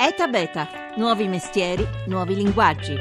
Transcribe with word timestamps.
ETA 0.00 0.28
Beta, 0.28 0.68
nuovi 0.94 1.26
mestieri, 1.26 1.84
nuovi 2.06 2.36
linguaggi. 2.36 2.94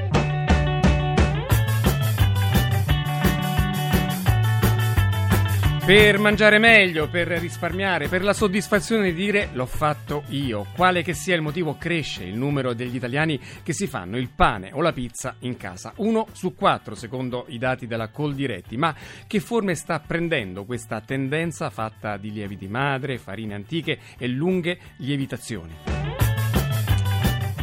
Per 5.86 6.18
mangiare 6.18 6.58
meglio, 6.58 7.08
per 7.08 7.28
risparmiare, 7.28 8.08
per 8.08 8.24
la 8.24 8.34
soddisfazione 8.34 9.12
di 9.12 9.14
dire 9.14 9.50
l'ho 9.54 9.68
fatto 9.68 10.24
io. 10.30 10.66
Quale 10.76 11.04
che 11.04 11.14
sia 11.14 11.36
il 11.36 11.44
motivo, 11.44 11.78
cresce 11.78 12.24
il 12.24 12.36
numero 12.36 12.74
degli 12.74 12.96
italiani 12.96 13.40
che 13.62 13.74
si 13.74 13.86
fanno 13.86 14.18
il 14.18 14.32
pane 14.36 14.72
o 14.74 14.82
la 14.82 14.92
pizza 14.92 15.36
in 15.42 15.56
casa. 15.56 15.94
Uno 15.98 16.26
su 16.32 16.56
quattro, 16.56 16.96
secondo 16.96 17.46
i 17.50 17.60
dati 17.60 17.86
della 17.86 18.08
Coldiretti. 18.08 18.76
Ma 18.76 18.96
che 19.28 19.40
forme 19.40 19.76
sta 19.76 20.00
prendendo 20.00 20.66
questa 20.66 21.00
tendenza 21.02 21.70
fatta 21.70 22.18
di 22.18 22.32
lieviti 22.32 22.68
madre, 22.68 23.20
farine 23.20 23.54
antiche 23.54 24.00
e 24.18 24.28
lunghe 24.28 24.80
lievitazioni? 24.98 25.97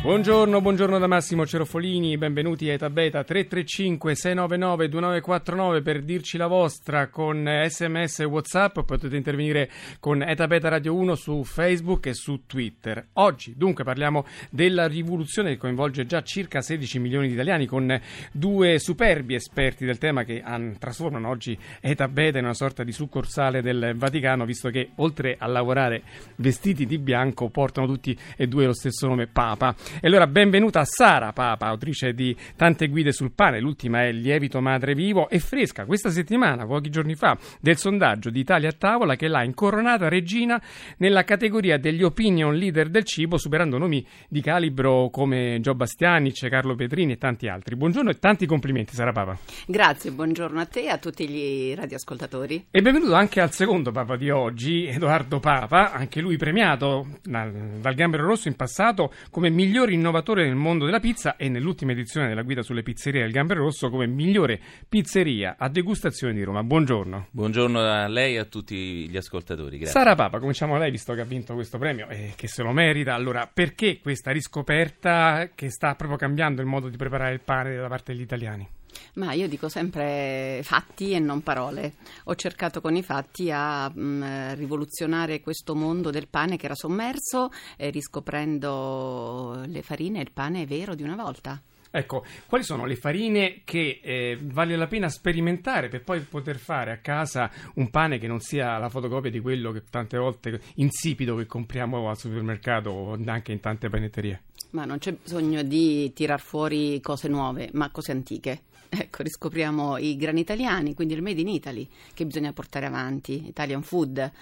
Buongiorno, 0.05 0.61
buongiorno 0.61 0.99
da 0.99 1.07
Massimo 1.07 1.47
Cerofolini, 1.47 2.19
benvenuti 2.19 2.69
a 2.69 2.75
Eta 2.75 2.91
Beta 2.91 3.25
335 3.25 4.15
699 4.15 4.89
2949 4.91 5.81
per 5.81 6.03
dirci 6.03 6.37
la 6.37 6.47
vostra 6.47 7.09
con 7.09 7.49
sms 7.67 8.21
e 8.21 8.25
whatsapp, 8.25 8.81
potete 8.81 9.17
intervenire 9.17 9.71
con 10.01 10.21
Eta 10.21 10.47
Beta 10.47 10.69
Radio 10.69 10.95
1 10.95 11.15
su 11.15 11.43
Facebook 11.43 12.05
e 12.05 12.13
su 12.13 12.43
Twitter. 12.45 13.03
Oggi 13.15 13.55
dunque 13.57 13.83
parliamo 13.83 14.27
della 14.51 14.87
rivoluzione 14.87 15.53
che 15.53 15.57
coinvolge 15.57 16.05
già 16.05 16.23
circa 16.23 16.61
16 16.61 16.99
milioni 16.99 17.29
di 17.29 17.33
italiani 17.33 17.65
con 17.65 17.99
due 18.31 18.79
superbi 18.79 19.35
esperti 19.35 19.87
del 19.87 19.97
tema 19.97 20.25
che 20.25 20.45
trasformano 20.79 21.31
oggi 21.31 21.59
Eta 21.81 22.09
Beta 22.09 22.37
in 22.37 22.45
una 22.45 22.53
sorta 22.53 22.85
di 22.85 22.93
succursale 22.93 23.63
del 23.63 23.95
Vaticano 23.97 24.45
visto 24.45 24.69
che 24.69 24.91
oltre 24.97 25.37
a 25.39 25.47
lavorare 25.47 26.03
vestiti 26.37 26.85
di 26.85 26.99
bianco 26.99 27.49
portano 27.49 27.87
tutti 27.87 28.15
e 28.37 28.47
due 28.47 28.67
lo 28.67 28.75
stesso 28.75 29.07
nome 29.07 29.29
Papa. 29.29 29.75
E 30.01 30.09
allora 30.09 30.27
benvenuta 30.27 30.81
a 30.81 30.85
Sara 30.85 31.33
Papa, 31.33 31.67
autrice 31.67 32.15
di 32.15 32.37
tante 32.57 32.89
guide 32.89 33.13
sul 33.13 33.33
pane, 33.33 33.61
l'ultima 33.61 34.03
è 34.03 34.11
Lievito 34.13 34.61
Madre 34.61 34.95
Vivo 34.95 35.29
e 35.29 35.39
fresca 35.39 35.85
questa 35.85 36.11
settimana, 36.11 36.67
pochi 36.67 36.91
giorni 36.91 37.15
fa, 37.15 37.39
del 37.61 37.77
sondaggio 37.77 38.31
di 38.31 38.41
Italia 38.41 38.71
a 38.71 38.75
tavola 38.77 39.15
che 39.15 39.29
l'ha 39.29 39.45
incoronata 39.45 40.09
regina 40.09 40.61
nella 40.99 41.23
categoria 41.23 41.79
degli 41.79 42.03
opinion 42.03 42.55
leader 42.57 42.89
del 42.89 43.05
cibo, 43.05 43.39
superando 43.39 43.79
nomi 43.79 44.05
di 44.29 44.41
calibro 44.41 45.11
come 45.11 45.59
Gio 45.61 45.75
Bastianic, 45.75 46.49
Carlo 46.49 46.75
Petrini 46.75 47.13
e 47.13 47.17
tanti 47.17 47.47
altri. 47.47 47.77
Buongiorno 47.77 48.11
e 48.11 48.19
tanti 48.19 48.47
complimenti 48.47 48.95
Sara 48.95 49.13
Papa. 49.13 49.39
Grazie, 49.67 50.11
buongiorno 50.11 50.61
a 50.61 50.67
te 50.67 50.83
e 50.83 50.89
a 50.89 50.99
tutti 50.99 51.29
gli 51.29 51.73
radioascoltatori. 51.75 52.67
E 52.71 52.83
benvenuto 52.83 53.15
anche 53.15 53.41
al 53.41 53.53
secondo 53.53 53.93
Papa 53.93 54.17
di 54.17 54.29
oggi, 54.29 54.87
Edoardo 54.87 55.39
Papa, 55.39 55.93
anche 55.93 56.21
lui 56.21 56.37
premiato 56.37 57.07
dal, 57.23 57.53
dal 57.81 57.95
Gambero 57.95 58.27
Rosso 58.27 58.49
in 58.49 58.57
passato 58.57 59.13
come 59.31 59.51
miglior 59.51 59.83
innovatore 59.93 60.45
nel 60.45 60.55
mondo 60.55 60.85
della 60.85 61.01
pizza 61.01 61.37
e 61.37 61.49
nell'ultima 61.49 61.93
edizione 61.93 62.29
della 62.29 62.43
guida 62.43 62.63
sulle 62.63 62.83
pizzerie 62.83 63.23
del 63.23 63.31
Gamber 63.31 63.57
Rosso 63.59 63.91
come 63.91 64.07
migliore 64.07 64.61
pizzeria 64.89 65.57
a 65.59 65.69
degustazione 65.69 66.33
di 66.33 66.43
Roma. 66.43 66.63
Buongiorno. 66.63 67.29
Buongiorno 67.31 67.81
a 67.81 68.07
lei 68.09 68.35
e 68.35 68.39
a 68.39 68.45
tutti 68.45 69.09
gli 69.09 69.17
ascoltatori. 69.17 69.79
Grazie. 69.79 69.93
Sara 69.93 70.15
Papa, 70.15 70.39
cominciamo 70.39 70.75
da 70.75 70.81
lei 70.81 70.91
visto 70.91 71.13
che 71.15 71.21
ha 71.21 71.25
vinto 71.25 71.55
questo 71.55 71.79
premio 71.79 72.09
e 72.09 72.33
che 72.37 72.49
se 72.49 72.63
lo 72.63 72.73
merita. 72.73 73.15
Allora, 73.15 73.51
perché 73.53 73.99
questa 74.01 74.31
riscoperta 74.31 75.51
che 75.55 75.71
sta 75.71 75.95
proprio 75.95 76.19
cambiando 76.19 76.61
il 76.61 76.67
modo 76.67 76.89
di 76.89 76.97
preparare 76.97 77.35
il 77.35 77.41
pane 77.41 77.77
da 77.77 77.89
parte 77.89 78.13
degli 78.13 78.23
italiani? 78.23 78.69
Ma 79.15 79.33
io 79.33 79.49
dico 79.49 79.69
sempre 79.69 80.61
fatti 80.63 81.13
e 81.13 81.19
non 81.19 81.43
parole. 81.43 81.95
Ho 82.25 82.35
cercato 82.35 82.81
con 82.81 82.97
i 82.97 83.03
fatti 83.03 83.51
a 83.51 83.89
mh, 83.89 84.01
mm, 84.01 84.53
rivoluzionare 84.55 85.41
questo 85.41 85.75
mondo 85.75 86.11
del 86.11 86.29
pane 86.29 86.57
che 86.57 86.67
era 86.67 86.75
sommerso, 86.75 87.51
eh, 87.77 87.91
riscoprendo 87.91 89.63
le 89.67 89.83
farine 89.83 90.19
e 90.19 90.23
il 90.23 90.33
pane 90.33 90.67
vero 90.67 90.95
di 90.95 91.03
una 91.03 91.17
volta. 91.17 91.61
Ecco, 91.97 92.25
quali 92.49 92.65
sono 92.65 92.87
le 92.87 92.97
farine 92.97 93.61
che 93.63 94.01
eh, 94.03 94.37
vale 94.43 94.75
la 94.75 94.89
pena 94.89 95.09
sperimentare 95.09 95.89
per 95.89 96.03
poi 96.03 96.19
poter 96.23 96.59
fare 96.59 96.91
a 96.91 96.97
casa 96.97 97.49
un 97.75 97.89
pane 97.89 98.19
che 98.19 98.27
non 98.27 98.41
sia 98.41 98.79
la 98.79 98.89
fotocopia 98.89 99.31
di 99.31 99.39
quello 99.39 99.71
che 99.71 99.85
tante 99.89 100.19
volte 100.19 100.61
insipido 100.75 101.37
che 101.37 101.47
compriamo 101.47 102.09
al 102.09 102.19
supermercato 102.19 102.91
o 102.91 103.17
anche 103.27 103.53
in 103.53 103.61
tante 103.61 103.89
panetterie? 103.89 104.43
Ma 104.71 104.85
non 104.85 104.99
c'è 104.99 105.13
bisogno 105.13 105.63
di 105.63 106.13
tirar 106.13 106.41
fuori 106.41 107.01
cose 107.01 107.29
nuove, 107.29 107.69
ma 107.75 107.89
cose 107.93 108.11
antiche. 108.11 108.63
Ecco, 108.89 109.23
riscopriamo 109.23 109.99
i 109.99 110.17
grani 110.17 110.41
italiani, 110.41 110.95
quindi 110.95 111.15
il 111.15 111.23
Made 111.23 111.41
in 111.41 111.49
Italy 111.49 111.89
che 112.13 112.25
bisogna 112.25 112.53
portare 112.53 112.87
avanti, 112.87 113.49
Italian 113.49 113.83
Food. 113.83 114.33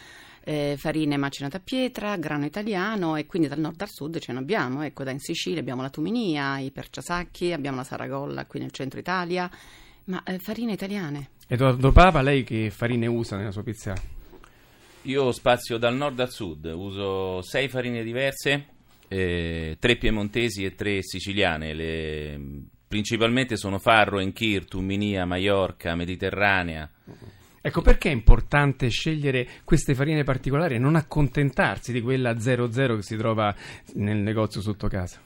Eh, 0.44 0.75
farine 0.76 1.16
macinate 1.16 1.58
a 1.58 1.60
pietra, 1.60 2.16
grano 2.16 2.44
italiano 2.44 3.14
e 3.14 3.26
quindi 3.26 3.47
dal 3.47 3.60
nord 3.60 3.80
al 3.80 3.88
sud 3.88 4.19
ce 4.19 4.32
ne 4.32 4.41
abbiamo. 4.41 4.82
Ecco, 4.82 5.04
da 5.04 5.12
in 5.12 5.20
Sicilia 5.20 5.60
abbiamo 5.60 5.82
la 5.82 5.91
Tuminia, 5.91 6.58
i 6.58 6.70
Perciasacchi, 6.72 7.53
abbiamo 7.53 7.76
la 7.76 7.84
Saragolla 7.84 8.44
qui 8.47 8.58
nel 8.58 8.72
centro 8.72 8.98
Italia, 8.98 9.48
ma 10.06 10.22
eh, 10.25 10.38
farine 10.38 10.72
italiane. 10.72 11.28
Edoardo 11.47 11.92
Papa, 11.92 12.22
lei 12.22 12.42
che 12.42 12.70
farine 12.70 13.06
usa 13.06 13.36
nella 13.36 13.53
sua 13.53 13.62
pizza? 13.62 13.94
Io 15.03 15.32
spazio 15.32 15.78
dal 15.78 15.94
nord 15.94 16.19
al 16.19 16.30
sud, 16.30 16.64
uso 16.64 17.41
sei 17.42 17.69
farine 17.69 18.03
diverse, 18.03 18.66
eh, 19.09 19.76
tre 19.78 19.97
piemontesi 19.97 20.64
e 20.64 20.74
tre 20.74 21.03
siciliane. 21.03 21.74
Le 21.74 22.41
principalmente 22.92 23.56
sono 23.56 23.78
Farro, 23.78 24.19
Enchir, 24.19 24.66
Tuminia, 24.66 25.25
Maiorca, 25.25 25.94
Mediterranea. 25.94 26.86
Ecco 27.62 27.80
perché 27.80 28.10
è 28.10 28.12
importante 28.12 28.91
scegliere 28.91 29.48
queste 29.64 29.94
farine 29.94 30.25
particolari 30.25 30.75
e 30.75 30.78
non 30.78 30.97
accontentarsi 30.97 31.91
di 31.91 32.03
quella 32.03 32.38
00 32.38 32.97
che 32.97 33.03
si 33.03 33.16
trova 33.16 33.56
nel 33.94 34.19
negozio 34.19 34.60
sotto 34.60 34.88
casa. 34.88 35.22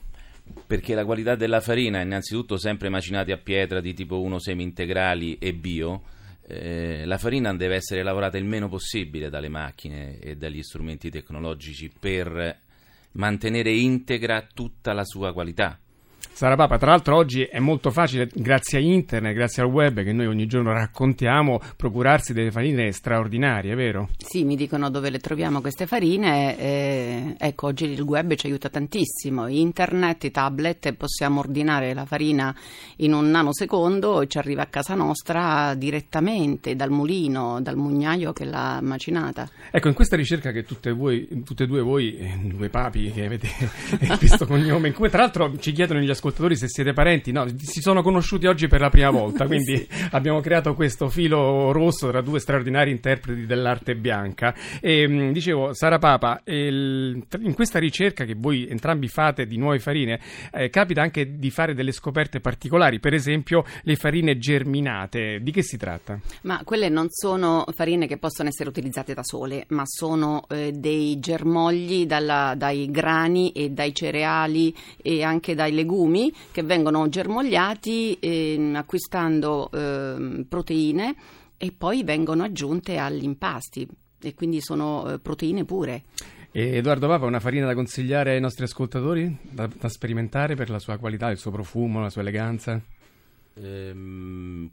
Perché 0.65 0.95
la 0.95 1.03
qualità 1.03 1.35
della 1.35 1.59
farina, 1.59 1.99
innanzitutto 1.99 2.55
sempre 2.55 2.87
macinati 2.87 3.33
a 3.33 3.37
pietra 3.37 3.81
di 3.81 3.93
tipo 3.93 4.21
1 4.21 4.39
semi 4.39 4.63
integrali 4.63 5.37
e 5.37 5.53
bio, 5.53 6.03
eh, 6.47 7.03
la 7.03 7.17
farina 7.17 7.53
deve 7.53 7.75
essere 7.75 8.01
lavorata 8.01 8.37
il 8.37 8.45
meno 8.45 8.69
possibile 8.69 9.29
dalle 9.29 9.49
macchine 9.49 10.19
e 10.19 10.37
dagli 10.37 10.63
strumenti 10.63 11.09
tecnologici 11.09 11.91
per 11.99 12.59
mantenere 13.11 13.71
integra 13.71 14.47
tutta 14.53 14.93
la 14.93 15.03
sua 15.03 15.33
qualità. 15.33 15.77
Sara 16.37 16.55
Papa, 16.55 16.77
tra 16.77 16.91
l'altro 16.91 17.15
oggi 17.15 17.41
è 17.45 17.57
molto 17.57 17.89
facile, 17.89 18.29
grazie 18.31 18.77
a 18.77 18.81
internet, 18.81 19.33
grazie 19.33 19.63
al 19.63 19.69
web 19.69 20.03
che 20.03 20.13
noi 20.13 20.27
ogni 20.27 20.45
giorno 20.45 20.71
raccontiamo, 20.71 21.59
procurarsi 21.75 22.31
delle 22.31 22.51
farine 22.51 22.91
straordinarie, 22.91 23.73
vero? 23.73 24.09
Sì, 24.19 24.43
mi 24.43 24.55
dicono 24.55 24.91
dove 24.91 25.09
le 25.09 25.17
troviamo 25.17 25.61
queste 25.61 25.87
farine. 25.87 26.55
Eh, 26.59 27.35
ecco, 27.39 27.65
oggi 27.65 27.85
il 27.85 28.01
web 28.01 28.35
ci 28.35 28.45
aiuta 28.45 28.69
tantissimo. 28.69 29.47
Internet, 29.47 30.25
i 30.25 30.29
tablet, 30.29 30.93
possiamo 30.93 31.39
ordinare 31.39 31.95
la 31.95 32.05
farina 32.05 32.55
in 32.97 33.13
un 33.13 33.31
nanosecondo 33.31 34.21
e 34.21 34.27
ci 34.27 34.37
arriva 34.37 34.61
a 34.61 34.67
casa 34.67 34.93
nostra 34.93 35.73
direttamente 35.73 36.75
dal 36.75 36.91
mulino, 36.91 37.59
dal 37.63 37.77
mugnaio 37.77 38.31
che 38.31 38.45
l'ha 38.45 38.77
macinata. 38.79 39.49
Ecco, 39.71 39.87
in 39.87 39.95
questa 39.95 40.15
ricerca 40.15 40.51
che 40.51 40.65
tutte, 40.65 40.91
voi, 40.91 41.41
tutte 41.43 41.63
e 41.63 41.65
due 41.65 41.81
voi, 41.81 42.15
eh, 42.15 42.37
due 42.43 42.69
papi 42.69 43.09
che 43.09 43.25
avete 43.25 43.49
visto 44.21 44.45
cognome, 44.45 44.89
in 44.89 44.93
cui 44.93 45.09
tra 45.09 45.21
l'altro 45.21 45.57
ci 45.57 45.71
chiedono 45.71 45.99
gli 45.99 46.11
ascoltatori 46.11 46.25
ascoltatori 46.27 46.55
se 46.55 46.67
siete 46.67 46.93
parenti, 46.93 47.31
no, 47.31 47.45
si 47.57 47.81
sono 47.81 48.01
conosciuti 48.01 48.45
oggi 48.47 48.67
per 48.67 48.81
la 48.81 48.89
prima 48.89 49.09
volta, 49.09 49.45
quindi 49.47 49.77
sì. 49.77 49.87
abbiamo 50.11 50.39
creato 50.41 50.73
questo 50.73 51.09
filo 51.09 51.71
rosso 51.71 52.09
tra 52.09 52.21
due 52.21 52.39
straordinari 52.39 52.91
interpreti 52.91 53.45
dell'arte 53.45 53.95
bianca. 53.95 54.53
E 54.79 55.07
mm, 55.07 55.31
dicevo, 55.31 55.73
Sara 55.73 55.97
Papa, 55.97 56.41
il, 56.45 57.25
in 57.39 57.53
questa 57.53 57.79
ricerca 57.79 58.25
che 58.25 58.35
voi 58.37 58.67
entrambi 58.67 59.07
fate 59.07 59.45
di 59.45 59.57
nuove 59.57 59.79
farine, 59.79 60.19
eh, 60.51 60.69
capita 60.69 61.01
anche 61.01 61.37
di 61.37 61.49
fare 61.49 61.73
delle 61.73 61.91
scoperte 61.91 62.39
particolari, 62.39 62.99
per 62.99 63.13
esempio 63.13 63.63
le 63.83 63.95
farine 63.95 64.37
germinate. 64.37 65.39
Di 65.41 65.51
che 65.51 65.63
si 65.63 65.77
tratta? 65.77 66.19
Ma 66.43 66.61
quelle 66.63 66.89
non 66.89 67.07
sono 67.09 67.65
farine 67.73 68.07
che 68.07 68.17
possono 68.17 68.49
essere 68.49 68.69
utilizzate 68.69 69.13
da 69.13 69.23
sole, 69.23 69.65
ma 69.69 69.83
sono 69.85 70.45
eh, 70.49 70.71
dei 70.73 71.19
germogli 71.19 72.05
dalla, 72.05 72.53
dai 72.55 72.89
grani 72.91 73.51
e 73.51 73.69
dai 73.69 73.93
cereali 73.93 74.75
e 75.01 75.23
anche 75.23 75.55
dai 75.55 75.71
legumi 75.71 76.16
legumi 76.17 76.33
che 76.51 76.63
vengono 76.63 77.07
germogliati 77.07 78.17
eh, 78.19 78.71
acquistando 78.73 79.69
eh, 79.71 80.45
proteine 80.47 81.15
e 81.57 81.71
poi 81.71 82.03
vengono 82.03 82.43
aggiunte 82.43 82.97
agli 82.97 83.23
impasti 83.23 83.87
e 84.19 84.33
quindi 84.33 84.61
sono 84.61 85.11
eh, 85.11 85.19
proteine 85.19 85.63
pure. 85.63 86.03
E 86.51 86.77
Edoardo 86.77 87.07
Papa, 87.07 87.25
una 87.25 87.39
farina 87.39 87.67
da 87.67 87.75
consigliare 87.75 88.33
ai 88.33 88.39
nostri 88.39 88.63
ascoltatori, 88.63 89.37
da, 89.41 89.67
da, 89.67 89.89
sperimentare 89.89 90.55
per 90.55 90.69
la 90.69 90.79
sua 90.79 90.97
qualità, 90.97 91.29
il 91.29 91.37
suo 91.37 91.51
profumo, 91.51 91.99
la 91.99 92.09
sua 92.09 92.21
eleganza? 92.21 92.81
Ehm, 93.53 94.69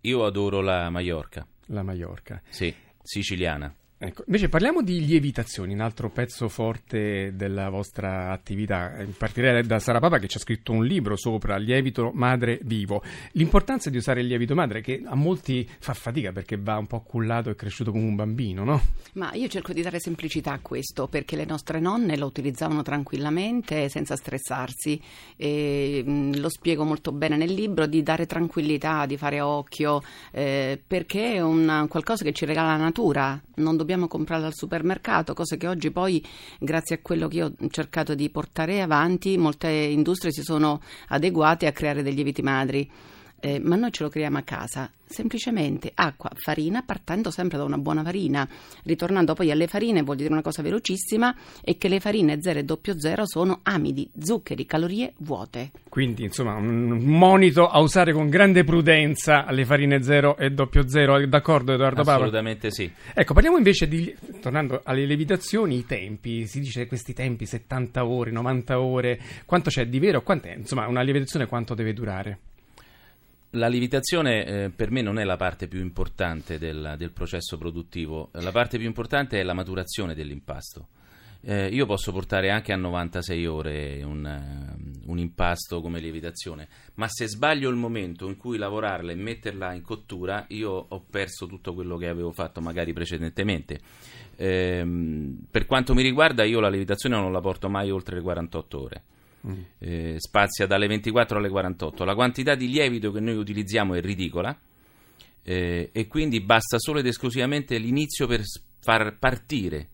io 0.00 0.24
adoro 0.24 0.60
la 0.62 0.88
Maiorca. 0.88 1.46
La 1.66 1.82
Maiorca. 1.82 2.40
Sì, 2.48 2.72
siciliana. 3.02 3.74
Ecco, 3.98 4.24
invece 4.26 4.50
parliamo 4.50 4.82
di 4.82 5.06
lievitazioni, 5.06 5.72
un 5.72 5.80
altro 5.80 6.10
pezzo 6.10 6.50
forte 6.50 7.32
della 7.34 7.70
vostra 7.70 8.30
attività. 8.30 8.94
Partirei 9.16 9.66
da 9.66 9.78
Sara 9.78 10.00
Papa 10.00 10.18
che 10.18 10.28
ci 10.28 10.36
ha 10.36 10.40
scritto 10.40 10.72
un 10.72 10.84
libro 10.84 11.16
sopra 11.16 11.56
lievito 11.56 12.10
madre 12.12 12.58
vivo. 12.64 13.02
L'importanza 13.32 13.88
di 13.88 13.96
usare 13.96 14.20
il 14.20 14.26
lievito 14.26 14.54
madre 14.54 14.82
che 14.82 15.02
a 15.02 15.14
molti 15.14 15.66
fa 15.78 15.94
fatica 15.94 16.30
perché 16.30 16.58
va 16.58 16.76
un 16.76 16.86
po' 16.86 17.00
cullato 17.00 17.48
e 17.48 17.54
cresciuto 17.54 17.90
come 17.90 18.04
un 18.04 18.16
bambino, 18.16 18.64
no? 18.64 18.82
Ma 19.14 19.32
io 19.32 19.48
cerco 19.48 19.72
di 19.72 19.80
dare 19.80 19.98
semplicità 19.98 20.52
a 20.52 20.58
questo 20.60 21.08
perché 21.08 21.34
le 21.34 21.46
nostre 21.46 21.80
nonne 21.80 22.18
lo 22.18 22.26
utilizzavano 22.26 22.82
tranquillamente 22.82 23.88
senza 23.88 24.14
stressarsi. 24.14 25.00
E, 25.36 26.02
mh, 26.04 26.38
lo 26.38 26.50
spiego 26.50 26.84
molto 26.84 27.12
bene 27.12 27.38
nel 27.38 27.54
libro 27.54 27.86
di 27.86 28.02
dare 28.02 28.26
tranquillità, 28.26 29.06
di 29.06 29.16
fare 29.16 29.40
occhio 29.40 30.02
eh, 30.32 30.78
perché 30.86 31.36
è 31.36 31.40
un, 31.40 31.86
qualcosa 31.88 32.24
che 32.24 32.34
ci 32.34 32.44
regala 32.44 32.76
la 32.76 32.84
natura. 32.84 33.40
Non 33.54 33.70
dobbiamo 33.70 33.84
comprarla 34.08 34.46
al 34.46 34.54
supermercato, 34.54 35.34
cose 35.34 35.56
che 35.56 35.68
oggi 35.68 35.90
poi, 35.90 36.24
grazie 36.58 36.96
a 36.96 36.98
quello 37.00 37.28
che 37.28 37.36
io 37.36 37.46
ho 37.46 37.68
cercato 37.68 38.14
di 38.14 38.28
portare 38.30 38.80
avanti, 38.80 39.38
molte 39.38 39.68
industrie 39.68 40.32
si 40.32 40.42
sono 40.42 40.80
adeguate 41.08 41.66
a 41.66 41.72
creare 41.72 42.02
dei 42.02 42.14
lieviti 42.14 42.42
madri. 42.42 42.90
Eh, 43.38 43.58
ma 43.60 43.76
noi 43.76 43.92
ce 43.92 44.02
lo 44.02 44.08
creiamo 44.08 44.38
a 44.38 44.42
casa, 44.42 44.90
semplicemente 45.04 45.92
acqua, 45.94 46.30
farina, 46.34 46.82
partendo 46.82 47.30
sempre 47.30 47.58
da 47.58 47.64
una 47.64 47.78
buona 47.78 48.02
farina, 48.02 48.48
ritornando 48.84 49.34
poi 49.34 49.50
alle 49.50 49.66
farine 49.66 50.02
vuol 50.02 50.16
dire 50.16 50.32
una 50.32 50.42
cosa 50.42 50.62
velocissima, 50.62 51.34
è 51.62 51.76
che 51.76 51.88
le 51.88 52.00
farine 52.00 52.40
0 52.40 52.58
e 52.58 52.64
00 52.98 53.26
sono 53.26 53.60
amidi, 53.62 54.10
zuccheri, 54.18 54.66
calorie 54.66 55.12
vuote. 55.18 55.70
Quindi, 55.88 56.24
insomma, 56.24 56.54
un 56.54 56.98
monito 57.04 57.68
a 57.68 57.80
usare 57.80 58.12
con 58.12 58.28
grande 58.28 58.64
prudenza 58.64 59.50
le 59.50 59.64
farine 59.64 60.02
0 60.02 60.36
e 60.38 60.52
00, 60.54 61.26
d'accordo 61.26 61.72
Edoardo 61.72 62.02
Papa? 62.02 62.16
Assolutamente 62.16 62.70
sì. 62.70 62.90
Ecco, 63.14 63.32
parliamo 63.34 63.58
invece 63.58 63.86
di, 63.86 64.14
tornando 64.40 64.80
alle 64.84 65.04
lievitazioni, 65.04 65.76
i 65.76 65.86
tempi, 65.86 66.46
si 66.46 66.60
dice 66.60 66.86
questi 66.86 67.12
tempi 67.12 67.46
70 67.46 68.04
ore, 68.04 68.30
90 68.30 68.80
ore, 68.80 69.20
quanto 69.44 69.70
c'è 69.70 69.86
di 69.86 69.98
vero, 69.98 70.22
quant'è, 70.22 70.54
insomma, 70.54 70.86
una 70.88 71.02
lievitazione 71.02 71.46
quanto 71.46 71.74
deve 71.74 71.92
durare? 71.92 72.38
La 73.56 73.68
lievitazione 73.68 74.44
eh, 74.44 74.70
per 74.70 74.90
me 74.90 75.00
non 75.00 75.18
è 75.18 75.24
la 75.24 75.36
parte 75.36 75.66
più 75.66 75.80
importante 75.80 76.58
del, 76.58 76.96
del, 76.98 77.10
processo 77.10 77.56
produttivo, 77.56 78.28
la 78.32 78.52
parte 78.52 78.76
più 78.76 78.86
importante 78.86 79.40
è 79.40 79.42
la 79.42 79.54
maturazione 79.54 80.14
dell'impasto. 80.14 80.88
Eh, 81.40 81.68
io 81.68 81.86
posso 81.86 82.12
portare 82.12 82.50
anche 82.50 82.74
a 82.74 82.76
96 82.76 83.46
ore 83.46 84.02
un, 84.02 84.24
uh, 84.24 85.10
un, 85.10 85.18
impasto 85.18 85.80
come 85.80 86.00
lievitazione, 86.00 86.68
ma 86.94 87.06
se 87.08 87.28
sbaglio 87.28 87.70
il 87.70 87.76
momento 87.76 88.28
in 88.28 88.36
cui 88.36 88.58
lavorarla 88.58 89.12
e 89.12 89.14
metterla 89.14 89.72
in 89.72 89.82
cottura, 89.82 90.44
io 90.48 90.70
ho 90.70 91.04
perso 91.08 91.46
tutto 91.46 91.72
quello 91.72 91.96
che 91.96 92.08
avevo 92.08 92.32
fatto 92.32 92.60
magari 92.60 92.92
precedentemente. 92.92 93.80
Eh, 94.36 94.84
per 95.50 95.64
quanto 95.64 95.94
mi 95.94 96.02
riguarda, 96.02 96.44
io 96.44 96.60
la 96.60 96.68
lievitazione 96.68 97.16
non 97.16 97.32
la 97.32 97.40
porto 97.40 97.70
mai 97.70 97.90
oltre 97.90 98.16
le 98.16 98.22
48 98.22 98.82
ore 98.82 99.02
eh, 99.78 100.14
spazia 100.18 100.66
dalle 100.66 100.86
24 100.86 101.38
alle 101.38 101.48
48. 101.48 102.04
La 102.04 102.14
quantità 102.14 102.54
di 102.54 102.68
lievito 102.68 103.12
che 103.12 103.20
noi 103.20 103.36
utilizziamo 103.36 103.94
è 103.94 104.00
ridicola 104.00 104.58
eh, 105.42 105.90
e 105.92 106.06
quindi 106.06 106.40
basta 106.40 106.78
solo 106.78 106.98
ed 106.98 107.06
esclusivamente 107.06 107.78
l'inizio 107.78 108.26
per 108.26 108.42
far 108.80 109.16
partire 109.18 109.88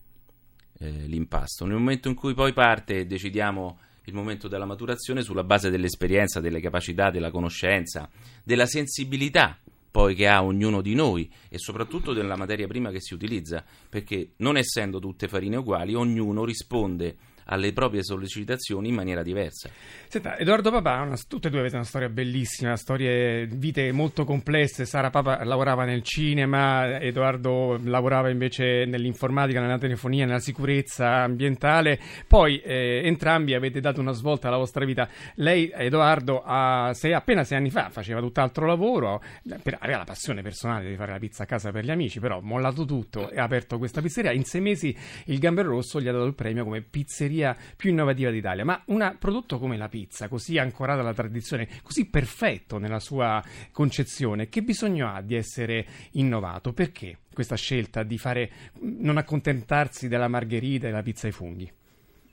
eh, 0.79 0.89
l'impasto. 1.07 1.65
Nel 1.65 1.77
momento 1.77 2.07
in 2.09 2.15
cui 2.15 2.33
poi 2.33 2.53
parte 2.53 3.05
decidiamo 3.05 3.79
il 4.05 4.13
momento 4.13 4.47
della 4.47 4.65
maturazione 4.65 5.21
sulla 5.21 5.43
base 5.43 5.69
dell'esperienza, 5.69 6.39
delle 6.39 6.59
capacità, 6.59 7.09
della 7.09 7.31
conoscenza, 7.31 8.09
della 8.43 8.65
sensibilità 8.65 9.57
poi 9.93 10.15
che 10.15 10.27
ha 10.27 10.43
ognuno 10.43 10.81
di 10.81 10.95
noi 10.95 11.31
e 11.49 11.59
soprattutto 11.59 12.13
della 12.13 12.35
materia 12.35 12.65
prima 12.65 12.89
che 12.89 12.99
si 12.99 13.13
utilizza, 13.13 13.63
perché 13.87 14.31
non 14.37 14.57
essendo 14.57 14.97
tutte 14.97 15.27
farine 15.27 15.57
uguali, 15.57 15.93
ognuno 15.93 16.43
risponde 16.43 17.15
alle 17.45 17.73
proprie 17.73 18.03
sollecitazioni 18.03 18.89
in 18.89 18.95
maniera 18.95 19.21
diversa. 19.21 19.69
Senta, 20.07 20.37
Edoardo 20.37 20.71
Papà, 20.71 21.01
una, 21.01 21.17
tutte 21.27 21.47
e 21.47 21.51
due 21.51 21.59
avete 21.59 21.75
una 21.75 21.85
storia 21.85 22.09
bellissima, 22.09 22.75
storie, 22.75 23.45
vite 23.47 23.91
molto 23.91 24.25
complesse. 24.25 24.85
Sara 24.85 25.09
Papà 25.09 25.43
lavorava 25.43 25.85
nel 25.85 26.03
cinema, 26.03 26.99
Edoardo 26.99 27.79
lavorava 27.83 28.29
invece 28.29 28.85
nell'informatica, 28.85 29.59
nella 29.59 29.77
telefonia, 29.77 30.25
nella 30.25 30.39
sicurezza 30.39 31.23
ambientale. 31.23 31.99
Poi 32.27 32.59
eh, 32.59 33.01
entrambi 33.03 33.53
avete 33.53 33.79
dato 33.79 33.99
una 33.99 34.11
svolta 34.11 34.47
alla 34.47 34.57
vostra 34.57 34.85
vita. 34.85 35.09
Lei, 35.35 35.71
Edoardo, 35.73 36.43
ha, 36.45 36.93
sei, 36.93 37.13
appena 37.13 37.43
sei 37.43 37.57
anni 37.57 37.71
fa 37.71 37.89
faceva 37.89 38.19
tutt'altro 38.19 38.65
lavoro, 38.65 39.21
per, 39.61 39.77
aveva 39.79 39.97
la 39.97 40.03
passione 40.05 40.41
personale 40.41 40.89
di 40.89 40.95
fare 40.95 41.11
la 41.11 41.19
pizza 41.19 41.43
a 41.43 41.45
casa 41.45 41.71
per 41.71 41.83
gli 41.83 41.91
amici, 41.91 42.19
però 42.19 42.37
ha 42.37 42.41
mollato 42.41 42.85
tutto 42.85 43.29
e 43.29 43.39
ha 43.39 43.43
aperto 43.43 43.77
questa 43.77 44.01
pizzeria. 44.01 44.31
In 44.31 44.43
sei 44.43 44.61
mesi 44.61 44.95
il 45.25 45.39
Gamber 45.39 45.65
Rosso 45.65 45.99
gli 45.99 46.07
ha 46.07 46.11
dato 46.11 46.25
il 46.25 46.35
premio 46.35 46.63
come 46.63 46.81
pizzeria 46.81 47.32
pizzeria 47.33 47.57
più 47.75 47.89
innovativa 47.89 48.29
d'Italia, 48.29 48.63
ma 48.63 48.81
un 48.87 49.15
prodotto 49.19 49.57
come 49.57 49.77
la 49.77 49.89
pizza, 49.89 50.27
così 50.27 50.57
ancorata 50.57 51.01
alla 51.01 51.13
tradizione, 51.13 51.67
così 51.81 52.05
perfetto 52.05 52.77
nella 52.77 52.99
sua 52.99 53.43
concezione, 53.71 54.49
che 54.49 54.61
bisogno 54.61 55.11
ha 55.11 55.21
di 55.21 55.35
essere 55.35 55.85
innovato? 56.11 56.73
Perché 56.73 57.17
questa 57.33 57.55
scelta 57.55 58.03
di 58.03 58.17
fare, 58.17 58.51
non 58.81 59.17
accontentarsi 59.17 60.07
della 60.07 60.27
margherita 60.27 60.85
e 60.85 60.89
della 60.89 61.01
pizza 61.01 61.25
ai 61.25 61.33
funghi? 61.33 61.71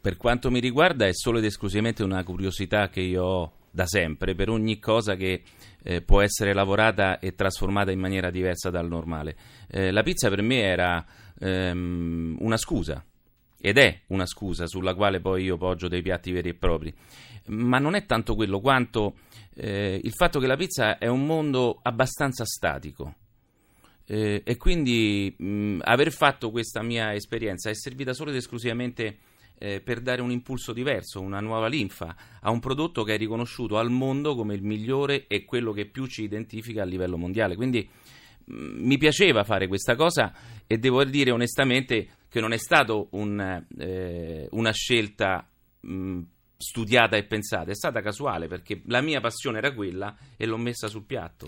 Per 0.00 0.16
quanto 0.16 0.50
mi 0.50 0.60
riguarda 0.60 1.06
è 1.06 1.12
solo 1.12 1.38
ed 1.38 1.44
esclusivamente 1.44 2.02
una 2.02 2.22
curiosità 2.24 2.88
che 2.88 3.00
io 3.00 3.22
ho 3.22 3.52
da 3.70 3.86
sempre 3.86 4.34
per 4.34 4.48
ogni 4.48 4.78
cosa 4.78 5.14
che 5.14 5.42
eh, 5.82 6.02
può 6.02 6.22
essere 6.22 6.52
lavorata 6.52 7.18
e 7.18 7.34
trasformata 7.34 7.92
in 7.92 8.00
maniera 8.00 8.30
diversa 8.30 8.70
dal 8.70 8.88
normale. 8.88 9.36
Eh, 9.68 9.90
la 9.90 10.02
pizza 10.02 10.28
per 10.28 10.42
me 10.42 10.62
era 10.62 11.04
ehm, 11.38 12.36
una 12.40 12.56
scusa 12.56 13.04
ed 13.60 13.78
è 13.78 14.00
una 14.08 14.26
scusa 14.26 14.66
sulla 14.66 14.94
quale 14.94 15.20
poi 15.20 15.44
io 15.44 15.56
poggio 15.56 15.88
dei 15.88 16.02
piatti 16.02 16.32
veri 16.32 16.50
e 16.50 16.54
propri. 16.54 16.92
Ma 17.46 17.78
non 17.78 17.94
è 17.94 18.06
tanto 18.06 18.34
quello 18.34 18.60
quanto 18.60 19.16
eh, 19.54 20.00
il 20.02 20.12
fatto 20.12 20.40
che 20.40 20.46
la 20.46 20.56
pizza 20.56 20.98
è 20.98 21.06
un 21.06 21.26
mondo 21.26 21.78
abbastanza 21.82 22.44
statico. 22.44 23.14
Eh, 24.06 24.42
e 24.44 24.56
quindi 24.56 25.34
mh, 25.36 25.80
aver 25.82 26.10
fatto 26.10 26.50
questa 26.50 26.82
mia 26.82 27.14
esperienza 27.14 27.70
è 27.70 27.74
servita 27.74 28.12
solo 28.12 28.30
ed 28.30 28.36
esclusivamente 28.36 29.18
eh, 29.58 29.80
per 29.80 30.00
dare 30.00 30.22
un 30.22 30.30
impulso 30.30 30.72
diverso, 30.72 31.20
una 31.20 31.40
nuova 31.40 31.68
linfa 31.68 32.16
a 32.40 32.50
un 32.50 32.60
prodotto 32.60 33.04
che 33.04 33.14
è 33.14 33.18
riconosciuto 33.18 33.78
al 33.78 33.90
mondo 33.90 34.34
come 34.34 34.54
il 34.54 34.62
migliore 34.62 35.26
e 35.26 35.44
quello 35.44 35.72
che 35.72 35.84
più 35.84 36.06
ci 36.06 36.22
identifica 36.22 36.82
a 36.82 36.86
livello 36.86 37.18
mondiale. 37.18 37.56
Quindi 37.56 37.88
mi 38.46 38.98
piaceva 38.98 39.44
fare 39.44 39.68
questa 39.68 39.94
cosa 39.94 40.32
e 40.66 40.78
devo 40.78 41.04
dire 41.04 41.30
onestamente 41.30 42.08
che 42.30 42.40
non 42.40 42.52
è 42.52 42.58
stata 42.58 42.94
un, 43.10 43.66
eh, 43.78 44.48
una 44.52 44.72
scelta 44.72 45.46
mh, 45.80 46.20
studiata 46.56 47.16
e 47.16 47.24
pensata, 47.24 47.70
è 47.70 47.74
stata 47.74 48.00
casuale 48.00 48.46
perché 48.46 48.82
la 48.86 49.00
mia 49.00 49.20
passione 49.20 49.58
era 49.58 49.74
quella 49.74 50.16
e 50.36 50.46
l'ho 50.46 50.56
messa 50.56 50.88
sul 50.88 51.04
piatto. 51.04 51.46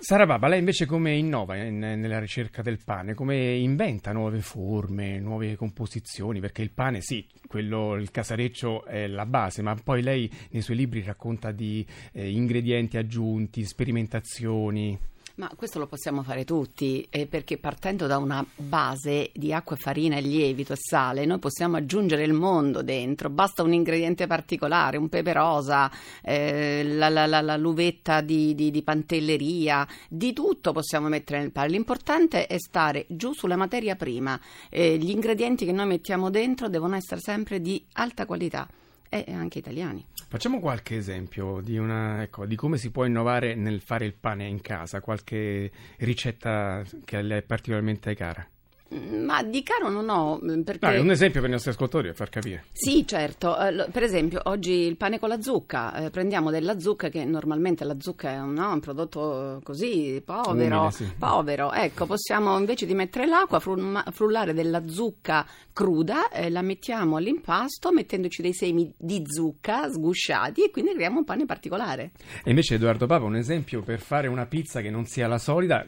Sara 0.00 0.26
Baba, 0.26 0.46
lei 0.46 0.60
invece 0.60 0.86
come 0.86 1.16
innova 1.16 1.56
in, 1.56 1.78
nella 1.78 2.20
ricerca 2.20 2.62
del 2.62 2.78
pane? 2.84 3.14
Come 3.14 3.56
inventa 3.56 4.12
nuove 4.12 4.40
forme, 4.40 5.18
nuove 5.18 5.56
composizioni? 5.56 6.38
Perché 6.38 6.62
il 6.62 6.70
pane, 6.70 7.00
sì, 7.00 7.26
quello, 7.48 7.96
il 7.96 8.12
casareccio 8.12 8.84
è 8.84 9.08
la 9.08 9.26
base, 9.26 9.60
ma 9.60 9.74
poi 9.74 10.02
lei 10.02 10.30
nei 10.50 10.62
suoi 10.62 10.76
libri 10.76 11.02
racconta 11.02 11.50
di 11.50 11.84
eh, 12.12 12.30
ingredienti 12.30 12.96
aggiunti, 12.96 13.64
sperimentazioni. 13.64 14.96
Ma 15.38 15.48
questo 15.54 15.78
lo 15.78 15.86
possiamo 15.86 16.24
fare 16.24 16.44
tutti, 16.44 17.06
eh, 17.08 17.26
perché 17.28 17.58
partendo 17.58 18.08
da 18.08 18.18
una 18.18 18.44
base 18.56 19.30
di 19.32 19.52
acqua, 19.52 19.76
farina 19.76 20.16
e 20.16 20.20
lievito 20.20 20.72
e 20.72 20.76
sale, 20.76 21.26
noi 21.26 21.38
possiamo 21.38 21.76
aggiungere 21.76 22.24
il 22.24 22.32
mondo 22.32 22.82
dentro. 22.82 23.30
Basta 23.30 23.62
un 23.62 23.72
ingrediente 23.72 24.26
particolare, 24.26 24.96
un 24.96 25.08
pepe 25.08 25.32
rosa, 25.32 25.88
eh, 26.22 26.82
la, 26.82 27.08
la, 27.08 27.26
la, 27.26 27.40
la, 27.40 27.56
luvetta 27.56 28.20
di, 28.20 28.52
di, 28.56 28.72
di, 28.72 28.82
pantelleria, 28.82 29.86
di 30.08 30.32
tutto 30.32 30.72
possiamo 30.72 31.06
mettere 31.06 31.38
nel 31.38 31.52
pane. 31.52 31.68
L'importante 31.68 32.48
è 32.48 32.58
stare 32.58 33.06
giù 33.08 33.32
sulla 33.32 33.54
materia 33.54 33.94
prima. 33.94 34.40
Eh, 34.68 34.96
gli 34.96 35.10
ingredienti 35.10 35.64
che 35.64 35.70
noi 35.70 35.86
mettiamo 35.86 36.30
dentro 36.30 36.68
devono 36.68 36.96
essere 36.96 37.20
sempre 37.20 37.60
di 37.60 37.80
alta 37.92 38.26
qualità 38.26 38.68
e 39.08 39.32
anche 39.32 39.58
italiani. 39.58 40.04
Facciamo 40.28 40.60
qualche 40.60 40.96
esempio 40.96 41.60
di, 41.60 41.78
una, 41.78 42.22
ecco, 42.22 42.46
di, 42.46 42.56
come 42.56 42.76
si 42.76 42.90
può 42.90 43.04
innovare 43.04 43.54
nel 43.54 43.80
fare 43.80 44.04
il 44.04 44.14
pane 44.14 44.46
in 44.46 44.60
casa, 44.60 45.00
qualche 45.00 45.70
ricetta 45.98 46.84
che 47.04 47.16
a 47.16 47.20
lei 47.20 47.38
è 47.38 47.42
particolarmente 47.42 48.14
cara. 48.14 48.46
Ma 48.90 49.42
di 49.42 49.62
caro 49.62 49.90
non 49.90 50.08
ho. 50.08 50.40
Mm, 50.42 50.62
perché... 50.62 50.86
No, 50.86 50.92
è 50.92 50.98
un 50.98 51.10
esempio 51.10 51.40
per 51.40 51.50
i 51.50 51.52
nostri 51.52 51.70
ascoltatori, 51.70 52.06
per 52.08 52.16
far 52.16 52.30
capire. 52.30 52.64
Sì, 52.72 53.06
certo. 53.06 53.50
Uh, 53.50 53.90
per 53.90 54.02
esempio, 54.02 54.40
oggi 54.44 54.72
il 54.72 54.96
pane 54.96 55.18
con 55.18 55.28
la 55.28 55.40
zucca. 55.40 56.06
Uh, 56.06 56.10
prendiamo 56.10 56.50
della 56.50 56.78
zucca, 56.78 57.08
che 57.08 57.24
normalmente 57.24 57.84
la 57.84 57.96
zucca 57.98 58.30
è 58.30 58.40
un, 58.40 58.54
no, 58.54 58.72
un 58.72 58.80
prodotto 58.80 59.60
così 59.62 60.22
povero. 60.24 60.78
Umile, 60.78 60.90
sì. 60.90 61.12
Povero. 61.18 61.72
Ecco, 61.72 62.06
possiamo 62.06 62.58
invece 62.58 62.86
di 62.86 62.94
mettere 62.94 63.26
l'acqua, 63.26 63.60
frullare 63.60 64.54
della 64.54 64.86
zucca 64.88 65.46
cruda, 65.72 66.30
eh, 66.30 66.50
la 66.50 66.62
mettiamo 66.62 67.16
all'impasto 67.16 67.92
mettendoci 67.92 68.42
dei 68.42 68.52
semi 68.52 68.92
di 68.96 69.22
zucca 69.26 69.88
sgusciati 69.88 70.64
e 70.64 70.70
quindi 70.70 70.92
creiamo 70.92 71.18
un 71.18 71.24
pane 71.24 71.44
particolare. 71.44 72.12
E 72.42 72.50
invece, 72.50 72.74
Edoardo 72.76 73.06
Papa, 73.06 73.24
un 73.24 73.36
esempio 73.36 73.82
per 73.82 74.00
fare 74.00 74.28
una 74.28 74.46
pizza 74.46 74.80
che 74.80 74.90
non 74.90 75.04
sia 75.04 75.28
la 75.28 75.38
solita, 75.38 75.86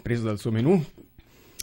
preso 0.00 0.24
dal 0.24 0.38
suo 0.38 0.52
menù? 0.52 0.82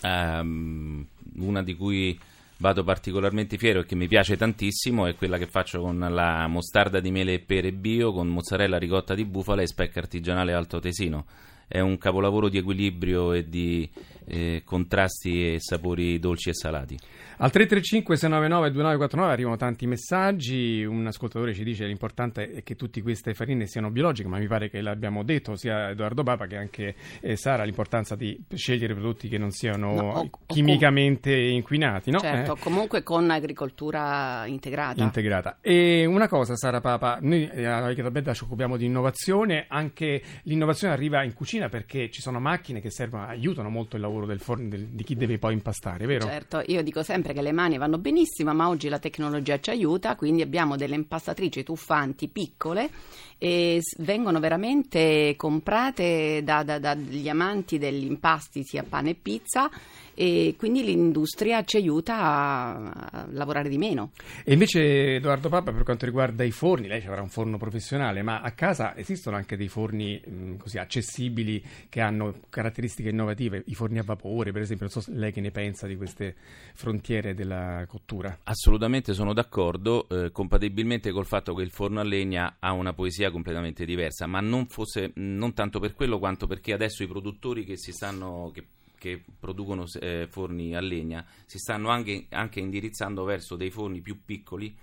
Um, 0.03 1.05
una 1.35 1.63
di 1.63 1.75
cui 1.75 2.19
vado 2.57 2.83
particolarmente 2.83 3.57
fiero 3.57 3.81
e 3.81 3.85
che 3.85 3.95
mi 3.95 4.07
piace 4.07 4.37
tantissimo 4.37 5.05
è 5.05 5.15
quella 5.15 5.37
che 5.37 5.47
faccio 5.47 5.81
con 5.81 5.97
la 5.99 6.47
mostarda 6.47 6.99
di 6.99 7.11
mele 7.11 7.33
e 7.33 7.39
pere 7.39 7.71
bio, 7.71 8.11
con 8.11 8.27
mozzarella 8.27 8.77
ricotta 8.77 9.15
di 9.15 9.25
bufala 9.25 9.61
e 9.61 9.67
speck 9.67 9.97
artigianale 9.97 10.53
alto 10.53 10.79
tesino. 10.79 11.25
È 11.73 11.79
un 11.79 11.97
capolavoro 11.97 12.49
di 12.49 12.59
equilibrio 12.59 13.33
e 13.33 13.49
di 13.49 13.89
eh, 14.25 14.61
contrasti 14.63 15.55
e 15.55 15.59
sapori 15.59 16.19
dolci 16.19 16.49
e 16.49 16.53
salati. 16.53 16.95
Al 17.37 17.49
335 17.49 18.15
699 18.15 18.71
2949 18.71 19.33
arrivano 19.33 19.57
tanti 19.57 19.87
messaggi, 19.87 20.83
un 20.83 21.07
ascoltatore 21.07 21.53
ci 21.55 21.63
dice 21.63 21.81
che 21.81 21.87
l'importante 21.87 22.51
è 22.51 22.63
che 22.63 22.75
tutte 22.75 23.01
queste 23.01 23.33
farine 23.33 23.65
siano 23.65 23.89
biologiche, 23.89 24.29
ma 24.29 24.37
mi 24.37 24.47
pare 24.47 24.69
che 24.69 24.81
l'abbiamo 24.81 25.23
detto 25.23 25.55
sia 25.55 25.89
Edoardo 25.89 26.21
Papa 26.21 26.45
che 26.45 26.57
anche 26.57 26.95
eh, 27.21 27.35
Sara 27.35 27.63
l'importanza 27.63 28.15
di 28.15 28.39
scegliere 28.53 28.93
prodotti 28.93 29.27
che 29.27 29.39
non 29.39 29.49
siano 29.49 29.93
no, 29.95 30.11
o, 30.11 30.29
chimicamente 30.45 31.31
o 31.33 31.37
com- 31.37 31.53
inquinati. 31.55 32.11
No? 32.11 32.19
Certo, 32.19 32.55
eh. 32.55 32.59
comunque 32.59 33.01
con 33.01 33.29
agricoltura 33.31 34.43
integrata. 34.45 35.01
Integrata. 35.01 35.57
E 35.59 36.05
una 36.05 36.27
cosa 36.27 36.55
Sara 36.55 36.81
Papa, 36.81 37.17
noi 37.19 37.49
eh, 37.49 37.65
a 37.65 37.91
Tabella 37.93 38.33
ci 38.33 38.43
occupiamo 38.43 38.77
di 38.77 38.85
innovazione, 38.85 39.65
anche 39.67 40.21
l'innovazione 40.43 40.93
arriva 40.93 41.23
in 41.23 41.33
cucina 41.33 41.62
perché 41.69 42.09
ci 42.09 42.21
sono 42.21 42.39
macchine 42.39 42.81
che 42.81 42.89
servono, 42.89 43.25
aiutano 43.25 43.69
molto 43.69 43.95
il 43.95 44.01
lavoro 44.01 44.25
del 44.25 44.39
forno, 44.39 44.69
del, 44.69 44.87
di 44.87 45.03
chi 45.03 45.15
deve 45.15 45.37
poi 45.37 45.53
impastare, 45.53 46.05
vero? 46.05 46.25
Certo, 46.25 46.63
io 46.67 46.81
dico 46.83 47.03
sempre 47.03 47.33
che 47.33 47.41
le 47.41 47.51
mani 47.51 47.77
vanno 47.77 47.97
benissimo, 47.97 48.53
ma 48.53 48.67
oggi 48.69 48.89
la 48.89 48.99
tecnologia 48.99 49.59
ci 49.59 49.69
aiuta, 49.69 50.15
quindi 50.15 50.41
abbiamo 50.41 50.75
delle 50.75 50.95
impastatrici 50.95 51.63
tuffanti 51.63 52.27
piccole 52.27 52.89
e 53.37 53.81
vengono 53.97 54.39
veramente 54.39 55.35
comprate 55.35 56.41
dagli 56.43 56.65
da, 56.65 56.79
da 56.79 56.97
amanti 57.29 57.77
degli 57.77 58.05
impasti 58.05 58.63
sia 58.63 58.83
pane 58.83 59.11
e 59.11 59.15
pizza 59.15 59.69
e 60.13 60.55
quindi 60.57 60.83
l'industria 60.83 61.63
ci 61.63 61.77
aiuta 61.77 62.15
a, 62.17 63.27
lavorare 63.31 63.69
di 63.69 63.77
meno. 63.77 64.11
E 64.43 64.53
invece 64.53 65.15
Edoardo 65.15 65.49
Papa 65.49 65.71
per 65.71 65.83
quanto 65.83 66.05
riguarda 66.05 66.43
i 66.43 66.51
forni, 66.51 66.87
lei 66.87 67.05
avrà 67.05 67.21
un 67.21 67.29
forno 67.29 67.57
professionale, 67.57 68.21
ma 68.21 68.41
a 68.41 68.51
casa 68.51 68.95
esistono 68.97 69.35
anche 69.35 69.57
dei 69.57 69.67
forni 69.67 70.21
mh, 70.23 70.55
così 70.57 70.77
accessibili 70.77 71.63
che 71.89 72.01
hanno 72.01 72.41
caratteristiche 72.49 73.09
innovative, 73.09 73.63
i 73.65 73.73
forni 73.73 73.99
a 73.99 74.03
vapore 74.03 74.51
per 74.51 74.61
esempio, 74.61 74.87
non 74.91 75.01
so 75.01 75.11
lei 75.13 75.31
che 75.31 75.41
ne 75.41 75.51
pensa 75.51 75.87
di 75.87 75.95
queste 75.95 76.35
frontiere 76.73 77.33
della 77.33 77.85
cottura. 77.87 78.39
Assolutamente 78.43 79.13
sono 79.13 79.33
d'accordo, 79.33 80.07
eh, 80.09 80.31
compatibilmente 80.31 81.11
col 81.11 81.25
fatto 81.25 81.53
che 81.53 81.63
il 81.63 81.71
forno 81.71 81.99
a 81.99 82.03
legna 82.03 82.57
ha 82.59 82.71
una 82.71 82.93
poesia 82.93 83.31
completamente 83.31 83.85
diversa, 83.85 84.27
ma 84.27 84.39
non, 84.39 84.67
fosse, 84.67 85.11
non 85.15 85.53
tanto 85.53 85.79
per 85.79 85.93
quello 85.93 86.19
quanto 86.19 86.47
perché 86.47 86.73
adesso 86.73 87.03
i 87.03 87.07
produttori 87.07 87.63
che 87.65 87.77
si 87.77 87.91
stanno... 87.91 88.51
Che 88.53 88.65
che 89.03 89.21
producono 89.37 89.83
eh, 89.99 90.27
forni 90.29 90.77
a 90.77 90.79
legna 90.79 91.25
si 91.45 91.57
stanno 91.57 91.89
anche, 91.89 92.27
anche, 92.29 92.61
indirizzando 92.61 93.25
verso 93.25 93.57
dei 93.57 93.69
forni 93.69 93.99
più 93.99 94.23
piccoli, 94.23 94.73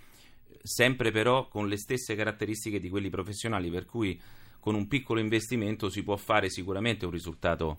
sempre 0.62 1.10
però 1.10 1.48
con 1.48 1.68
le 1.68 1.78
stesse 1.78 2.14
caratteristiche 2.14 2.80
di 2.80 2.90
quelli 2.90 3.08
professionali, 3.08 3.70
per 3.70 3.86
cui 3.86 4.20
con 4.60 4.74
un 4.74 4.88
piccolo 4.88 5.20
investimento 5.20 5.88
si 5.88 6.02
può 6.02 6.16
fare 6.16 6.50
sicuramente 6.50 7.06
un 7.06 7.12
risultato 7.12 7.78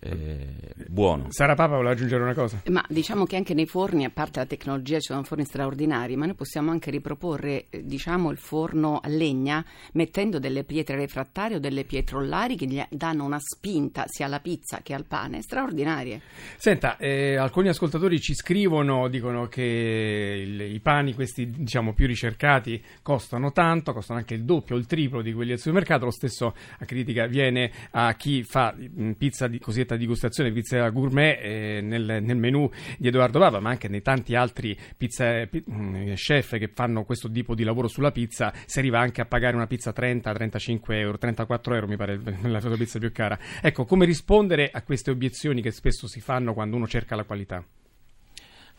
eh, 0.00 0.56
buono. 0.88 1.26
Sara 1.28 1.54
Papa 1.54 1.74
vuole 1.74 1.90
aggiungere 1.90 2.22
una 2.22 2.34
cosa? 2.34 2.62
Ma 2.70 2.82
diciamo 2.88 3.24
che 3.24 3.36
anche 3.36 3.52
nei 3.52 3.66
forni, 3.66 4.04
a 4.04 4.10
parte 4.10 4.40
la 4.40 4.46
tecnologia, 4.46 4.98
ci 4.98 5.12
sono 5.12 5.22
forni 5.22 5.44
straordinari, 5.44 6.16
ma 6.16 6.24
noi 6.24 6.34
possiamo 6.34 6.70
anche 6.70 6.90
riproporre 6.90 7.66
eh, 7.68 7.84
diciamo, 7.84 8.30
il 8.30 8.38
forno 8.38 8.98
a 9.02 9.08
legna 9.08 9.64
mettendo 9.92 10.38
delle 10.38 10.64
pietre 10.64 10.96
refrattarie 10.96 11.56
o 11.56 11.60
delle 11.60 11.84
pietrollari 11.84 12.56
che 12.56 12.66
gli 12.66 12.82
danno 12.88 13.24
una 13.24 13.38
spinta 13.38 14.04
sia 14.06 14.26
alla 14.26 14.40
pizza 14.40 14.80
che 14.82 14.94
al 14.94 15.04
pane, 15.06 15.42
straordinarie. 15.42 16.22
Senta, 16.56 16.96
eh, 16.96 17.36
alcuni 17.36 17.68
ascoltatori 17.68 18.18
ci 18.20 18.34
scrivono, 18.34 19.08
dicono 19.08 19.48
che 19.48 20.42
il, 20.46 20.60
i 20.62 20.80
pani, 20.80 21.12
questi 21.12 21.50
diciamo 21.50 21.92
più 21.92 22.06
ricercati, 22.06 22.82
costano 23.02 23.52
tanto, 23.52 23.92
costano 23.92 24.18
anche 24.18 24.34
il 24.34 24.44
doppio 24.44 24.76
o 24.76 24.78
il 24.78 24.86
triplo 24.86 25.20
di 25.20 25.34
quelli 25.34 25.50
del 25.50 25.58
supermercato, 25.58 26.06
lo 26.06 26.10
stesso 26.10 26.54
a 26.78 26.84
critica 26.86 27.26
viene 27.26 27.70
a 27.90 28.14
chi 28.14 28.42
fa 28.42 28.74
mh, 28.74 29.12
pizza 29.12 29.46
di 29.46 29.58
cosiddetta 29.58 29.89
ricetta 29.90 29.96
di 29.96 30.06
gustazione 30.06 30.52
pizza 30.52 30.88
gourmet 30.90 31.38
eh, 31.40 31.80
nel, 31.82 32.22
nel 32.22 32.36
menù 32.36 32.68
di 32.98 33.08
Edoardo 33.08 33.38
Papa, 33.38 33.60
ma 33.60 33.70
anche 33.70 33.88
nei 33.88 34.02
tanti 34.02 34.34
altri 34.34 34.76
pizza, 34.96 35.46
pi, 35.46 35.64
mm, 35.68 36.12
chef 36.14 36.58
che 36.58 36.68
fanno 36.72 37.04
questo 37.04 37.30
tipo 37.30 37.54
di 37.54 37.64
lavoro 37.64 37.88
sulla 37.88 38.12
pizza, 38.12 38.52
si 38.66 38.78
arriva 38.78 39.00
anche 39.00 39.20
a 39.20 39.24
pagare 39.24 39.56
una 39.56 39.66
pizza 39.66 39.92
30, 39.92 40.32
35 40.32 40.98
euro, 40.98 41.18
34 41.18 41.74
euro 41.74 41.86
mi 41.86 41.96
pare 41.96 42.20
la 42.42 42.60
pizza 42.60 42.98
più 42.98 43.10
cara. 43.12 43.38
Ecco, 43.62 43.84
come 43.84 44.04
rispondere 44.04 44.70
a 44.72 44.82
queste 44.82 45.10
obiezioni 45.10 45.62
che 45.62 45.70
spesso 45.70 46.06
si 46.06 46.20
fanno 46.20 46.52
quando 46.52 46.76
uno 46.76 46.86
cerca 46.86 47.16
la 47.16 47.24
qualità? 47.24 47.64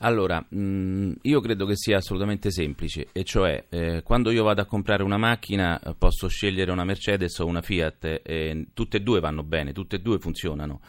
Allora, 0.03 0.43
mm, 0.55 1.11
io 1.23 1.41
credo 1.41 1.65
che 1.67 1.75
sia 1.75 1.97
assolutamente 1.97 2.49
semplice, 2.49 3.07
e 3.11 3.23
cioè 3.23 3.65
eh, 3.69 4.01
quando 4.03 4.31
io 4.31 4.43
vado 4.43 4.61
a 4.61 4.65
comprare 4.65 5.03
una 5.03 5.17
macchina 5.17 5.79
eh, 5.79 5.93
posso 5.95 6.27
scegliere 6.27 6.71
una 6.71 6.83
Mercedes 6.83 7.37
o 7.37 7.45
una 7.45 7.61
Fiat, 7.61 8.21
e 8.23 8.67
tutte 8.73 8.97
e 8.97 9.01
due 9.01 9.19
vanno 9.19 9.43
bene, 9.43 9.73
tutte 9.73 9.97
e 9.97 9.99
due 9.99 10.17
funzionano. 10.17 10.81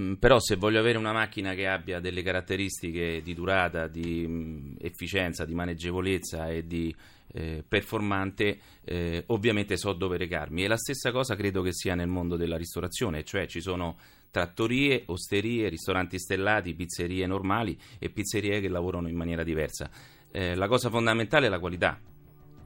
Mm, 0.00 0.14
però 0.14 0.38
se 0.38 0.54
voglio 0.56 0.78
avere 0.78 0.96
una 0.96 1.12
macchina 1.12 1.54
che 1.54 1.66
abbia 1.66 1.98
delle 1.98 2.22
caratteristiche 2.22 3.20
di 3.20 3.34
durata, 3.34 3.88
di 3.88 4.24
mm, 4.28 4.74
efficienza, 4.80 5.44
di 5.44 5.54
maneggevolezza 5.54 6.48
e 6.48 6.66
di 6.66 6.94
eh, 7.32 7.64
performante, 7.66 8.58
eh, 8.84 9.24
ovviamente 9.26 9.76
so 9.76 9.92
dove 9.92 10.16
recarmi. 10.16 10.62
E 10.62 10.68
la 10.68 10.76
stessa 10.76 11.10
cosa 11.10 11.34
credo 11.34 11.62
che 11.62 11.72
sia 11.72 11.96
nel 11.96 12.06
mondo 12.06 12.36
della 12.36 12.56
ristorazione, 12.56 13.24
cioè 13.24 13.46
ci 13.46 13.60
sono 13.60 13.96
trattorie, 14.30 15.02
osterie, 15.06 15.68
ristoranti 15.68 16.18
stellati, 16.18 16.74
pizzerie 16.74 17.26
normali 17.26 17.76
e 17.98 18.10
pizzerie 18.10 18.60
che 18.60 18.68
lavorano 18.68 19.08
in 19.08 19.16
maniera 19.16 19.42
diversa. 19.42 19.90
Eh, 20.30 20.54
la 20.54 20.68
cosa 20.68 20.90
fondamentale 20.90 21.46
è 21.46 21.48
la 21.48 21.58
qualità. 21.58 21.98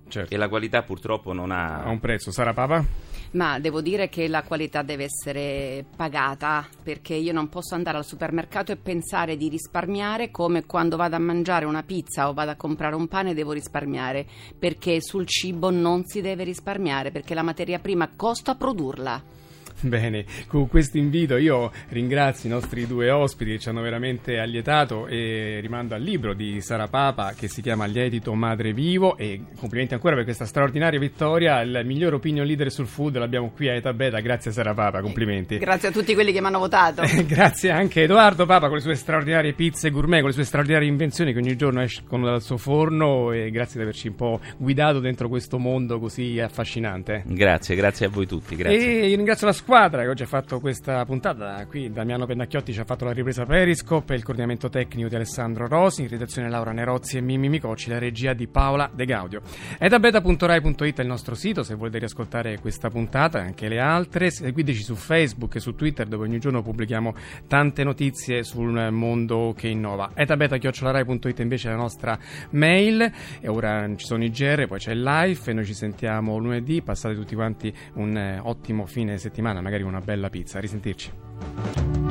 Certo. 0.09 0.35
E 0.35 0.37
la 0.37 0.49
qualità 0.49 0.83
purtroppo 0.83 1.33
non 1.33 1.51
ha... 1.51 1.83
Ha 1.83 1.89
un 1.89 2.01
prezzo. 2.01 2.31
Sara 2.31 2.53
Papa? 2.53 2.85
Ma 3.33 3.59
devo 3.59 3.81
dire 3.81 4.11
che 4.11 4.29
la 4.29 4.43
qualità 4.43 4.83
deve 4.83 5.05
essere 5.05 5.87
pagata 5.97 6.69
perché 6.83 7.15
io 7.15 7.33
non 7.33 7.49
posso 7.49 7.75
andare 7.75 7.97
al 7.97 8.05
supermercato 8.05 8.73
e 8.73 8.77
pensare 8.77 9.39
di 9.39 9.49
risparmiare 9.49 10.31
come 10.31 10.67
quando 10.67 10.97
vado 10.97 11.17
a 11.17 11.19
mangiare 11.19 11.65
una 11.65 11.83
pizza 11.83 12.29
o 12.29 12.35
vado 12.35 12.51
a 12.51 12.57
comprare 12.57 12.95
un 12.95 13.09
pane 13.09 13.33
devo 13.33 13.53
risparmiare 13.53 14.27
perché 14.59 15.01
sul 15.01 15.27
cibo 15.27 15.71
non 15.71 16.05
si 16.05 16.21
deve 16.21 16.45
risparmiare 16.45 17.11
perché 17.11 17.33
la 17.33 17.43
materia 17.43 17.79
prima 17.79 18.11
costa 18.15 18.55
produrla. 18.55 19.41
Bene, 19.93 20.25
con 20.47 20.69
questo 20.69 20.97
invito 20.97 21.37
io 21.37 21.73
ringrazio 21.89 22.49
i 22.49 22.53
nostri 22.53 22.87
due 22.87 23.11
ospiti 23.11 23.53
che 23.53 23.59
ci 23.59 23.69
hanno 23.69 23.83
veramente 23.83 24.39
allietato 24.39 25.09
e 25.09 25.59
rimando 25.61 25.97
al 25.97 26.03
libro 26.03 26.35
di 26.35 26.61
Sara 26.61 26.87
Papa 26.87 27.33
che 27.37 27.49
si 27.49 27.63
chiama 27.63 27.87
Lietito 27.87 28.33
Madre 28.35 28.73
Vivo 28.73 29.17
e 29.17 29.43
complimenti 29.57 29.95
ancora 29.95 30.15
per 30.15 30.23
questa 30.23 30.47
straordinaria 30.47 31.01
vittoria, 31.01 31.61
il 31.63 31.83
miglior 31.85 32.15
opinion 32.15 32.47
leader 32.47 32.71
sul 32.71 32.87
food 32.87 33.17
l'abbiamo 33.17 33.51
qui 33.51 33.69
a 33.69 33.75
Eta 33.75 33.93
Beta, 33.93 34.21
grazie 34.21 34.53
Sara 34.53 34.73
Papa, 34.73 35.01
complimenti. 35.01 35.59
Grazie 35.59 35.89
a 35.89 35.93
tutti 35.93 36.15
quelli 36.15 36.33
che 36.33 36.41
mi 36.41 36.47
hanno 36.47 36.61
votato. 36.61 37.03
grazie 37.27 37.71
anche 37.71 38.01
a 38.01 38.05
Edoardo 38.05 38.47
Papa 38.47 38.69
con 38.69 38.77
le 38.77 38.83
sue 38.83 38.95
straordinarie 38.95 39.53
pizze 39.53 39.91
gourmet, 39.91 40.21
con 40.21 40.29
le 40.29 40.35
sue 40.35 40.45
straordinarie 40.45 40.87
invenzioni 40.87 41.33
che 41.33 41.39
ogni 41.39 41.57
giorno 41.57 41.83
escono 41.83 42.27
dal 42.27 42.41
suo 42.41 42.57
forno 42.57 43.33
e 43.33 43.51
grazie 43.51 43.79
di 43.79 43.83
averci 43.83 44.09
un 44.09 44.15
po' 44.15 44.41
guidato 44.57 45.01
dentro 45.01 45.29
questo 45.29 45.59
mondo 45.59 45.99
così 45.99 46.39
affascinante. 46.39 47.25
Grazie, 47.27 47.75
grazie 47.75 48.07
a 48.07 48.09
voi 48.09 48.27
tutti, 48.27 48.55
grazie. 48.55 49.03
E 49.03 49.09
io 49.09 49.17
ringrazio 49.17 49.47
la 49.49 49.53
squadra 49.53 49.71
che 49.73 50.09
oggi 50.09 50.23
ha 50.23 50.27
fatto 50.27 50.61
questa 50.61 51.03
puntata. 51.07 51.65
Qui 51.67 51.91
Damiano 51.91 52.27
Pennacchiotti 52.27 52.75
ci 52.75 52.81
ha 52.81 52.85
fatto 52.85 53.07
la 53.07 53.13
ripresa 53.13 53.47
Periscope, 53.47 54.15
il 54.15 54.23
coordinamento 54.23 54.69
tecnico 54.69 55.09
di 55.09 55.15
Alessandro 55.15 55.67
Rosi, 55.67 56.03
in 56.03 56.09
redazione 56.09 56.51
Laura 56.51 56.73
Nerozzi 56.73 57.17
e 57.17 57.23
Mimmi 57.23 57.49
Micocci, 57.49 57.89
la 57.89 57.99
regia 57.99 58.35
di 58.35 58.49
Paola 58.49 58.91
De 58.93 59.07
Gaudio. 59.07 59.41
È 59.79 59.87
il 59.87 61.07
nostro 61.07 61.35
sito 61.35 61.63
se 61.63 61.75
volete 61.75 62.01
riascoltare 62.01 62.59
questa 62.61 62.91
puntata 62.91 63.39
e 63.39 63.47
anche 63.47 63.69
le 63.69 63.79
altre. 63.79 64.31
Seguiteci 64.31 64.83
su 64.83 64.95
Facebook 64.95 65.55
e 65.55 65.61
su 65.61 65.75
Twitter 65.75 66.07
dove 66.07 66.27
ogni 66.27 66.39
giorno 66.39 66.61
pubblichiamo 66.61 67.15
tante 67.49 67.83
notizie 67.83 68.43
sul 68.43 68.91
mondo 68.91 69.55
che 69.57 69.69
innova. 69.69 70.11
Etabeta.rai.it 70.13 71.39
invece 71.39 71.69
è 71.69 71.71
la 71.71 71.79
nostra 71.79 72.19
mail 72.51 73.11
e 73.41 73.49
ora 73.49 73.89
ci 73.97 74.05
sono 74.05 74.23
i 74.23 74.31
GR, 74.31 74.67
poi 74.67 74.79
c'è 74.79 74.93
il 74.93 75.03
live 75.03 75.41
e 75.47 75.53
noi 75.55 75.65
ci 75.65 75.73
sentiamo 75.73 76.37
lunedì. 76.37 76.83
Passate 76.83 77.15
tutti 77.15 77.35
quanti 77.35 77.75
un 77.95 78.15
eh, 78.19 78.39
ottimo 78.39 78.85
fine 78.85 79.17
settimana, 79.17 79.61
magari 79.63 79.83
una 79.83 80.01
bella 80.01 80.29
pizza. 80.29 80.59
A 80.59 80.61
risentirci. 80.61 82.02